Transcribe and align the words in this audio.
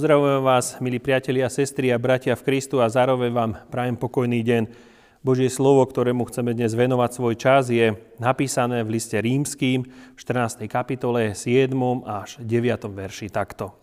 Pozdravujem 0.00 0.40
vás, 0.40 0.80
milí 0.80 0.96
priatelia, 0.96 1.52
sestry 1.52 1.92
a 1.92 2.00
bratia 2.00 2.32
v 2.32 2.40
Kristu 2.40 2.80
a 2.80 2.88
zároveň 2.88 3.28
vám 3.36 3.52
prajem 3.68 4.00
pokojný 4.00 4.40
deň. 4.40 4.62
Božie 5.20 5.52
slovo, 5.52 5.84
ktorému 5.84 6.24
chceme 6.24 6.56
dnes 6.56 6.72
venovať 6.72 7.10
svoj 7.12 7.36
čas, 7.36 7.68
je 7.68 7.92
napísané 8.16 8.80
v 8.80 8.96
liste 8.96 9.20
rímským 9.20 9.84
v 9.84 10.16
14. 10.16 10.64
kapitole 10.72 11.36
7. 11.36 11.76
až 12.08 12.40
9. 12.40 12.80
verši 12.88 13.28
takto. 13.28 13.76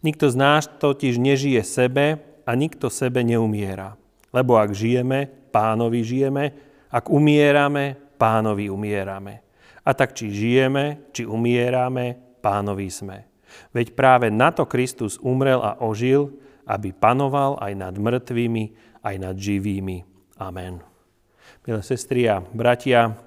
Nikto 0.00 0.32
z 0.32 0.40
nás 0.40 0.64
totiž 0.80 1.20
nežije 1.20 1.68
sebe 1.68 2.24
a 2.48 2.56
nikto 2.56 2.88
sebe 2.88 3.20
neumiera. 3.20 4.00
Lebo 4.32 4.56
ak 4.56 4.72
žijeme, 4.72 5.28
pánovi 5.52 6.00
žijeme, 6.00 6.44
ak 6.88 7.12
umierame, 7.12 8.16
pánovi 8.16 8.72
umierame. 8.72 9.44
A 9.84 9.92
tak 9.92 10.16
či 10.16 10.32
žijeme, 10.32 11.12
či 11.12 11.28
umierame, 11.28 12.16
pánovi 12.40 12.88
sme. 12.88 13.29
Veď 13.74 13.94
práve 13.94 14.26
na 14.28 14.50
to 14.54 14.66
Kristus 14.66 15.20
umrel 15.22 15.62
a 15.62 15.78
ožil, 15.78 16.34
aby 16.66 16.94
panoval 16.94 17.58
aj 17.58 17.72
nad 17.74 17.94
mŕtvými, 17.98 18.64
aj 19.02 19.14
nad 19.18 19.34
živými. 19.34 20.06
Amen. 20.38 20.80
Milé 21.66 21.80
sestry 21.84 22.30
a 22.30 22.40
bratia, 22.40 23.18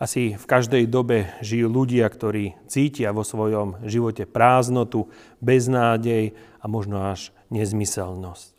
asi 0.00 0.32
v 0.32 0.44
každej 0.48 0.88
dobe 0.88 1.28
žijú 1.44 1.68
ľudia, 1.68 2.08
ktorí 2.08 2.56
cítia 2.64 3.12
vo 3.12 3.20
svojom 3.20 3.84
živote 3.84 4.24
prázdnotu, 4.24 5.12
beznádej 5.44 6.32
a 6.56 6.64
možno 6.64 7.12
až 7.12 7.36
nezmyselnosť. 7.52 8.56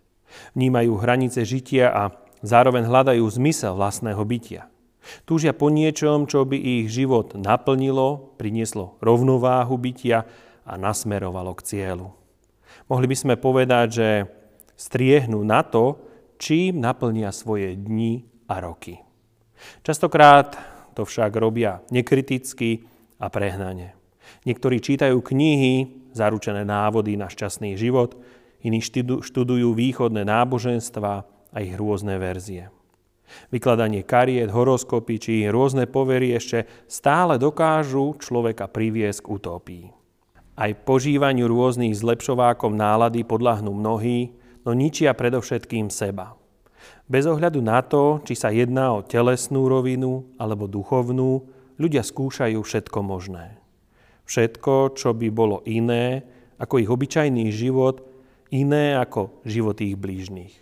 Vnímajú 0.53 1.01
hranice 1.01 1.41
žitia 1.41 1.89
a 1.89 2.03
zároveň 2.45 2.85
hľadajú 2.85 3.25
zmysel 3.25 3.73
vlastného 3.73 4.21
bytia. 4.21 4.69
Túžia 5.25 5.49
po 5.57 5.73
niečom, 5.73 6.29
čo 6.29 6.45
by 6.45 6.53
ich 6.53 6.93
život 6.93 7.33
naplnilo, 7.33 8.37
prinieslo 8.37 9.01
rovnováhu 9.01 9.73
bytia 9.81 10.29
a 10.71 10.79
nasmerovalo 10.79 11.51
k 11.59 11.67
cieľu. 11.67 12.15
Mohli 12.87 13.07
by 13.11 13.17
sme 13.19 13.35
povedať, 13.35 13.87
že 13.91 14.09
striehnú 14.79 15.43
na 15.43 15.67
to, 15.67 15.99
čím 16.39 16.79
naplnia 16.79 17.35
svoje 17.35 17.75
dni 17.75 18.23
a 18.47 18.63
roky. 18.63 19.03
Častokrát 19.83 20.55
to 20.95 21.03
však 21.03 21.35
robia 21.35 21.83
nekriticky 21.91 22.87
a 23.19 23.27
prehnane. 23.27 23.93
Niektorí 24.47 24.79
čítajú 24.79 25.19
knihy, 25.21 26.07
zaručené 26.15 26.63
návody 26.65 27.19
na 27.19 27.27
šťastný 27.27 27.75
život, 27.75 28.17
iní 28.63 28.79
študujú 29.21 29.75
východné 29.75 30.25
náboženstva 30.25 31.13
a 31.51 31.57
ich 31.59 31.75
rôzne 31.75 32.15
verzie. 32.17 32.71
Vykladanie 33.47 34.03
kariet, 34.03 34.51
horoskopy 34.51 35.15
či 35.19 35.33
rôzne 35.47 35.87
povery 35.87 36.35
ešte 36.35 36.67
stále 36.87 37.39
dokážu 37.39 38.19
človeka 38.19 38.67
priviesť 38.67 39.19
k 39.23 39.31
utópii. 39.31 40.00
Aj 40.61 40.77
požívaniu 40.77 41.49
rôznych 41.49 41.97
zlepšovákov 41.97 42.77
nálady 42.77 43.25
podľahnú 43.25 43.73
mnohí, 43.73 44.29
no 44.61 44.77
ničia 44.77 45.09
predovšetkým 45.17 45.89
seba. 45.89 46.37
Bez 47.09 47.25
ohľadu 47.25 47.65
na 47.65 47.81
to, 47.81 48.21
či 48.21 48.37
sa 48.37 48.53
jedná 48.53 48.93
o 48.93 49.01
telesnú 49.01 49.65
rovinu 49.65 50.29
alebo 50.37 50.69
duchovnú, 50.69 51.49
ľudia 51.81 52.05
skúšajú 52.05 52.61
všetko 52.61 52.99
možné. 53.01 53.57
Všetko, 54.29 54.93
čo 54.93 55.17
by 55.17 55.33
bolo 55.33 55.65
iné 55.65 56.29
ako 56.61 56.77
ich 56.77 56.93
obyčajný 56.93 57.49
život, 57.49 58.05
iné 58.53 58.93
ako 59.01 59.41
život 59.41 59.81
ich 59.81 59.97
blížnych. 59.97 60.53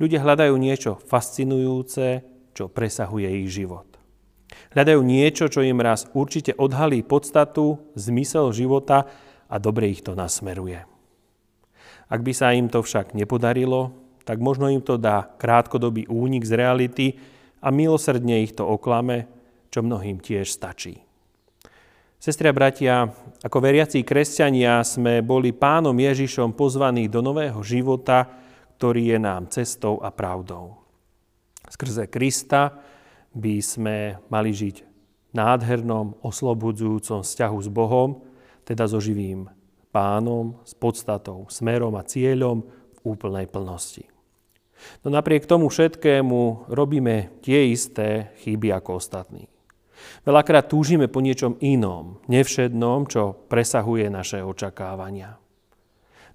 Ľudia 0.00 0.24
hľadajú 0.24 0.56
niečo 0.56 0.96
fascinujúce, 1.04 2.24
čo 2.56 2.72
presahuje 2.72 3.28
ich 3.44 3.52
život. 3.52 3.97
Hľadajú 4.72 5.00
niečo, 5.04 5.48
čo 5.52 5.60
im 5.64 5.80
raz 5.80 6.08
určite 6.16 6.56
odhalí 6.56 7.04
podstatu, 7.04 7.80
zmysel 7.96 8.52
života 8.52 9.08
a 9.48 9.56
dobre 9.60 9.92
ich 9.92 10.04
to 10.04 10.16
nasmeruje. 10.16 10.84
Ak 12.08 12.20
by 12.24 12.32
sa 12.32 12.56
im 12.56 12.72
to 12.72 12.80
však 12.80 13.12
nepodarilo, 13.12 13.92
tak 14.24 14.40
možno 14.40 14.68
im 14.68 14.80
to 14.84 14.96
dá 14.96 15.28
krátkodobý 15.40 16.08
únik 16.08 16.44
z 16.44 16.52
reality 16.56 17.06
a 17.60 17.68
milosrdne 17.72 18.44
ich 18.44 18.56
to 18.56 18.64
oklame, 18.64 19.28
čo 19.68 19.84
mnohým 19.84 20.20
tiež 20.20 20.48
stačí. 20.48 21.00
Sestri 22.18 22.50
bratia, 22.50 23.08
ako 23.46 23.62
veriací 23.62 24.02
kresťania 24.02 24.82
sme 24.82 25.22
boli 25.22 25.54
pánom 25.54 25.94
Ježišom 25.94 26.50
pozvaní 26.58 27.06
do 27.06 27.22
nového 27.22 27.62
života, 27.62 28.26
ktorý 28.74 29.14
je 29.14 29.18
nám 29.22 29.46
cestou 29.54 30.02
a 30.02 30.10
pravdou. 30.10 30.82
Skrze 31.68 32.10
Krista 32.10 32.74
by 33.38 33.62
sme 33.62 34.18
mali 34.26 34.50
žiť 34.50 34.82
nádhernom, 35.30 36.18
oslobodzujúcom 36.26 37.22
vzťahu 37.22 37.58
s 37.62 37.68
Bohom, 37.70 38.26
teda 38.66 38.90
so 38.90 38.98
živým 38.98 39.46
pánom, 39.94 40.58
s 40.66 40.74
podstatou, 40.74 41.46
smerom 41.48 41.94
a 41.96 42.04
cieľom 42.04 42.66
v 42.66 42.98
úplnej 43.06 43.46
plnosti. 43.48 44.04
No 45.02 45.10
napriek 45.10 45.46
tomu 45.46 45.70
všetkému 45.70 46.70
robíme 46.70 47.42
tie 47.42 47.70
isté 47.72 48.34
chyby 48.44 48.70
ako 48.74 49.02
ostatní. 49.02 49.50
Veľakrát 50.22 50.70
túžime 50.70 51.10
po 51.10 51.18
niečom 51.18 51.58
inom, 51.58 52.22
nevšednom, 52.30 53.10
čo 53.10 53.34
presahuje 53.50 54.06
naše 54.06 54.38
očakávania. 54.38 55.34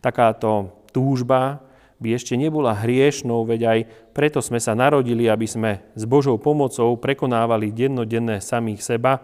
Takáto 0.03 0.83
túžba 0.91 1.63
by 2.03 2.19
ešte 2.19 2.35
nebola 2.35 2.75
hriešnou, 2.75 3.47
veď 3.47 3.61
aj 3.63 3.79
preto 4.11 4.43
sme 4.43 4.59
sa 4.59 4.75
narodili, 4.75 5.31
aby 5.31 5.47
sme 5.47 5.71
s 5.95 6.03
Božou 6.03 6.35
pomocou 6.35 6.91
prekonávali 6.99 7.71
dennodenné 7.71 8.43
samých 8.43 8.83
seba, 8.83 9.23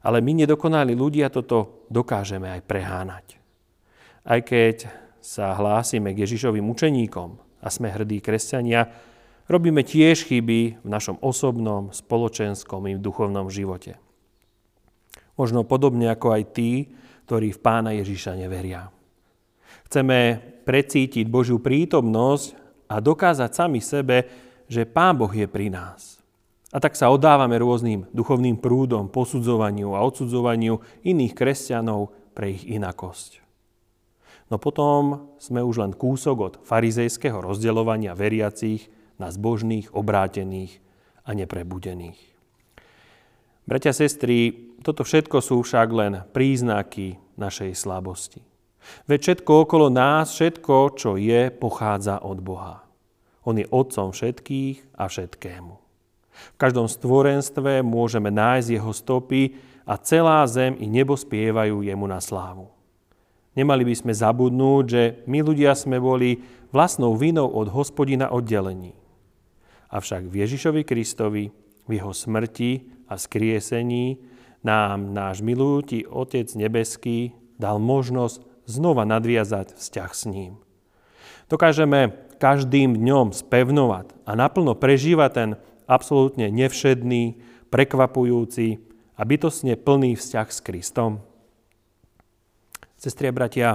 ale 0.00 0.24
my 0.24 0.44
nedokonali 0.44 0.96
ľudia 0.96 1.28
toto 1.28 1.84
dokážeme 1.92 2.48
aj 2.48 2.60
prehánať. 2.64 3.26
Aj 4.24 4.40
keď 4.40 4.88
sa 5.20 5.52
hlásime 5.52 6.16
k 6.16 6.24
Ježišovým 6.24 6.64
učeníkom 6.64 7.60
a 7.60 7.68
sme 7.68 7.92
hrdí 7.92 8.24
kresťania, 8.24 8.88
robíme 9.44 9.84
tiež 9.84 10.24
chyby 10.24 10.80
v 10.80 10.88
našom 10.88 11.20
osobnom, 11.20 11.92
spoločenskom 11.92 12.88
i 12.88 12.96
v 12.96 13.04
duchovnom 13.04 13.52
živote. 13.52 14.00
Možno 15.36 15.68
podobne 15.68 16.08
ako 16.08 16.40
aj 16.40 16.42
tí, 16.56 16.88
ktorí 17.28 17.52
v 17.52 17.60
pána 17.60 17.92
Ježiša 17.96 18.36
neveria. 18.36 18.93
Chceme 19.90 20.40
precítiť 20.64 21.28
Božiu 21.28 21.60
prítomnosť 21.60 22.56
a 22.88 22.98
dokázať 23.00 23.50
sami 23.52 23.80
sebe, 23.84 24.26
že 24.70 24.88
Pán 24.88 25.20
Boh 25.20 25.30
je 25.30 25.44
pri 25.44 25.68
nás. 25.68 26.18
A 26.74 26.82
tak 26.82 26.98
sa 26.98 27.12
odávame 27.12 27.54
rôznym 27.54 28.10
duchovným 28.10 28.58
prúdom, 28.58 29.06
posudzovaniu 29.06 29.94
a 29.94 30.02
odsudzovaniu 30.02 30.82
iných 31.06 31.34
kresťanov 31.36 32.10
pre 32.34 32.50
ich 32.50 32.66
inakosť. 32.66 33.38
No 34.50 34.58
potom 34.58 35.32
sme 35.38 35.62
už 35.62 35.86
len 35.86 35.92
kúsok 35.94 36.36
od 36.36 36.54
farizejského 36.66 37.38
rozdeľovania 37.38 38.18
veriacich 38.18 38.90
na 39.22 39.30
zbožných, 39.30 39.94
obrátených 39.94 40.82
a 41.24 41.32
neprebudených. 41.32 42.18
Bratia, 43.64 43.96
sestry, 43.96 44.52
toto 44.84 45.06
všetko 45.06 45.40
sú 45.40 45.64
však 45.64 45.88
len 45.94 46.12
príznaky 46.36 47.16
našej 47.40 47.72
slabosti. 47.72 48.44
Veď 49.04 49.20
všetko 49.20 49.68
okolo 49.68 49.86
nás, 49.92 50.32
všetko, 50.32 50.76
čo 50.96 51.10
je, 51.20 51.52
pochádza 51.52 52.20
od 52.20 52.38
Boha. 52.40 52.84
On 53.44 53.56
je 53.56 53.68
otcom 53.68 54.12
všetkých 54.12 54.96
a 54.96 55.04
všetkému. 55.08 55.74
V 56.34 56.56
každom 56.58 56.90
stvorenstve 56.90 57.84
môžeme 57.84 58.32
nájsť 58.32 58.68
jeho 58.68 58.92
stopy 58.92 59.54
a 59.84 60.00
celá 60.00 60.42
zem 60.48 60.74
i 60.80 60.88
nebo 60.88 61.14
spievajú 61.14 61.84
jemu 61.84 62.06
na 62.08 62.18
slávu. 62.18 62.72
Nemali 63.54 63.86
by 63.86 63.94
sme 63.94 64.12
zabudnúť, 64.16 64.84
že 64.90 65.02
my 65.30 65.38
ľudia 65.44 65.78
sme 65.78 66.02
boli 66.02 66.42
vlastnou 66.74 67.14
vinou 67.14 67.46
od 67.46 67.70
hospodina 67.70 68.34
oddelení. 68.34 68.98
Avšak 69.94 70.26
v 70.26 70.42
Ježišovi 70.42 70.82
Kristovi, 70.82 71.54
v 71.86 71.90
jeho 71.94 72.10
smrti 72.10 72.90
a 73.06 73.14
skriesení 73.14 74.18
nám 74.66 75.14
náš 75.14 75.44
milujúci 75.44 76.02
Otec 76.08 76.50
nebeský 76.58 77.36
dal 77.60 77.78
možnosť 77.78 78.42
znova 78.64 79.04
nadviazať 79.04 79.76
vzťah 79.76 80.10
s 80.12 80.22
ním. 80.28 80.52
Dokážeme 81.52 82.16
každým 82.40 82.96
dňom 82.96 83.36
spevnovať 83.36 84.12
a 84.24 84.32
naplno 84.36 84.76
prežívať 84.76 85.30
ten 85.32 85.50
absolútne 85.84 86.48
nevšedný, 86.48 87.40
prekvapujúci 87.68 88.80
a 89.14 89.22
bytostne 89.22 89.76
plný 89.76 90.16
vzťah 90.16 90.48
s 90.48 90.58
Kristom. 90.64 91.20
Sestri 92.96 93.28
a 93.28 93.36
bratia, 93.36 93.70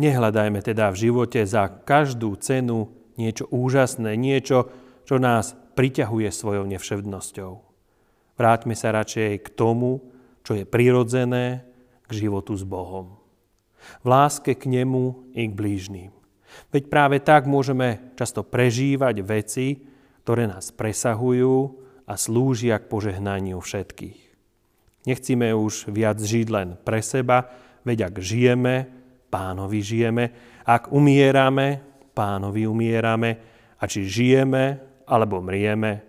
nehľadajme 0.00 0.64
teda 0.64 0.88
v 0.90 1.08
živote 1.08 1.44
za 1.44 1.68
každú 1.68 2.32
cenu 2.40 2.88
niečo 3.20 3.44
úžasné, 3.52 4.16
niečo, 4.16 4.72
čo 5.04 5.20
nás 5.20 5.52
priťahuje 5.76 6.32
svojou 6.32 6.64
nevšednosťou. 6.64 7.52
Vráťme 8.40 8.72
sa 8.72 8.96
radšej 8.96 9.44
k 9.44 9.48
tomu, 9.52 10.00
čo 10.40 10.56
je 10.56 10.64
prirodzené 10.64 11.68
k 12.08 12.10
životu 12.26 12.56
s 12.56 12.64
Bohom 12.64 13.21
v 14.02 14.06
láske 14.06 14.54
k 14.54 14.68
nemu 14.68 15.34
i 15.36 15.46
k 15.48 15.52
blížným. 15.52 16.10
Veď 16.68 16.84
práve 16.92 17.16
tak 17.20 17.48
môžeme 17.48 18.12
často 18.16 18.44
prežívať 18.44 19.16
veci, 19.24 19.80
ktoré 20.22 20.46
nás 20.46 20.70
presahujú 20.70 21.56
a 22.06 22.14
slúžia 22.14 22.78
k 22.78 22.88
požehnaniu 22.88 23.58
všetkých. 23.58 24.20
Nechcíme 25.08 25.50
už 25.50 25.90
viac 25.90 26.20
žiť 26.20 26.46
len 26.52 26.68
pre 26.78 27.02
seba, 27.02 27.50
veď 27.82 28.12
ak 28.12 28.14
žijeme, 28.22 28.86
pánovi 29.32 29.80
žijeme. 29.80 30.24
Ak 30.62 30.92
umierame, 30.92 31.80
pánovi 32.12 32.68
umierame. 32.68 33.30
A 33.80 33.88
či 33.90 34.06
žijeme 34.06 34.78
alebo 35.08 35.42
mrieme, 35.42 36.04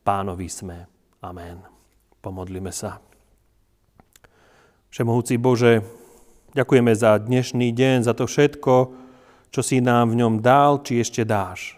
pánovi 0.00 0.48
sme. 0.48 0.78
Amen. 1.20 1.60
Pomodlíme 2.24 2.72
sa. 2.72 3.02
Všemohúci 4.88 5.36
Bože, 5.36 5.84
ďakujeme 6.52 6.92
za 6.94 7.18
dnešný 7.18 7.72
deň, 7.72 8.06
za 8.06 8.14
to 8.16 8.28
všetko, 8.28 8.74
čo 9.48 9.60
si 9.64 9.80
nám 9.80 10.12
v 10.12 10.24
ňom 10.24 10.44
dal, 10.44 10.84
či 10.84 11.00
ešte 11.00 11.24
dáš. 11.24 11.76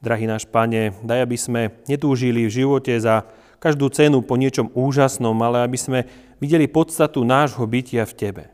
Drahý 0.00 0.28
náš 0.28 0.44
Pane, 0.48 0.96
daj, 1.04 1.24
aby 1.24 1.36
sme 1.36 1.62
netúžili 1.88 2.44
v 2.44 2.54
živote 2.64 2.92
za 3.00 3.24
každú 3.60 3.88
cenu 3.88 4.20
po 4.20 4.36
niečom 4.36 4.68
úžasnom, 4.76 5.36
ale 5.40 5.64
aby 5.64 5.78
sme 5.80 6.00
videli 6.36 6.68
podstatu 6.68 7.24
nášho 7.24 7.64
bytia 7.64 8.04
v 8.04 8.16
Tebe. 8.16 8.44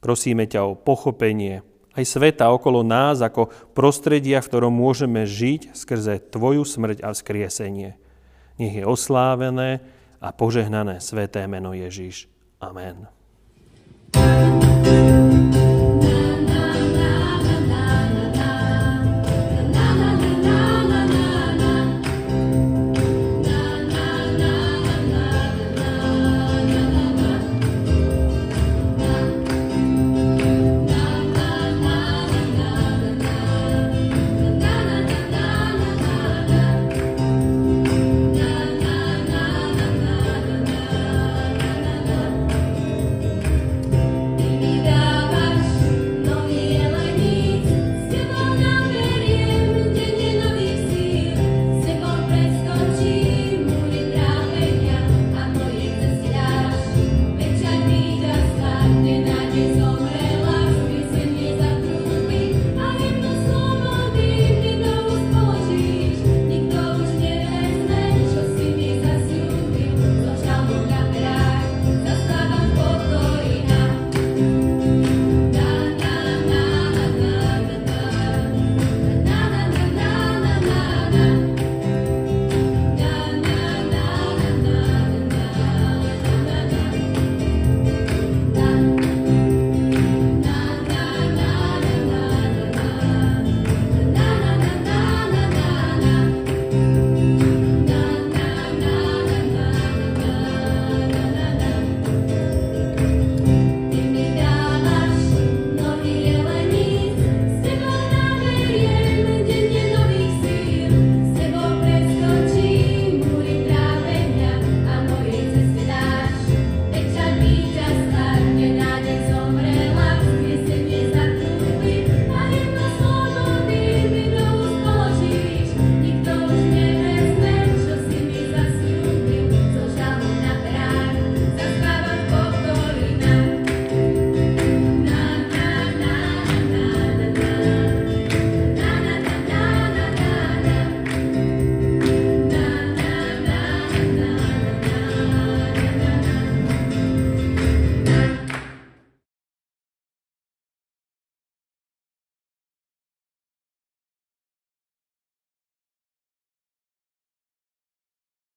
Prosíme 0.00 0.48
ťa 0.48 0.64
o 0.64 0.78
pochopenie 0.78 1.66
aj 1.98 2.04
sveta 2.06 2.46
okolo 2.54 2.86
nás 2.86 3.18
ako 3.18 3.50
prostredia, 3.74 4.38
v 4.38 4.46
ktorom 4.46 4.70
môžeme 4.70 5.26
žiť 5.26 5.74
skrze 5.74 6.30
Tvoju 6.30 6.62
smrť 6.62 7.02
a 7.02 7.10
vzkriesenie. 7.10 7.98
Nech 8.62 8.74
je 8.78 8.86
oslávené 8.86 9.82
a 10.22 10.30
požehnané 10.30 11.02
sveté 11.02 11.42
meno 11.50 11.74
Ježíš. 11.74 12.30
Amen. 12.62 13.17
Thank 14.12 14.64
you 14.64 14.77